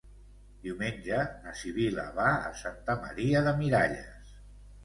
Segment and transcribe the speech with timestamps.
[0.63, 4.35] Diumenge na Sibil·la va a Santa Maria de Miralles.